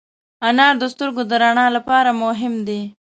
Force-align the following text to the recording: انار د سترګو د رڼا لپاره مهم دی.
انار 0.47 0.73
د 0.81 0.83
سترګو 0.93 1.21
د 1.29 1.31
رڼا 1.43 1.65
لپاره 1.77 2.09
مهم 2.23 2.53
دی. 2.67 2.81